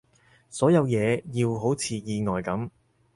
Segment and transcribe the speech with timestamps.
[0.49, 2.71] 所有嘢要好似意外噉